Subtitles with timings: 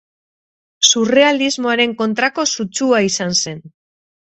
[0.91, 3.65] Surrealismoaren kontrako sutsua izan zen.